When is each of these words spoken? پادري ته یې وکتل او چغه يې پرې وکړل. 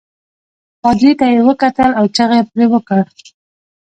پادري 0.81 1.11
ته 1.19 1.25
یې 1.33 1.39
وکتل 1.49 1.91
او 1.99 2.05
چغه 2.15 2.35
يې 2.39 2.43
پرې 2.51 2.65
وکړل. 2.69 3.07